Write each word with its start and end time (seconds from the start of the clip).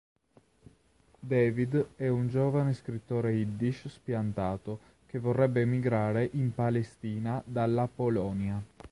David 1.19 1.89
è 1.95 2.07
un 2.07 2.27
giovane 2.27 2.73
scrittore 2.73 3.33
yiddish 3.33 3.87
spiantato 3.87 4.79
che 5.05 5.19
vorrebbe 5.19 5.61
emigrare 5.61 6.27
in 6.33 6.55
Palestina 6.55 7.39
dalla 7.45 7.87
Polonia. 7.87 8.59